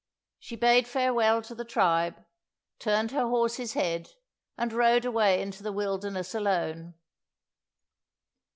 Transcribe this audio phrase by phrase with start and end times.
[0.39, 2.25] She bade farewell to the tribe,
[2.79, 4.09] turned her horse's head,
[4.57, 6.95] and rode away into the wilderness alone.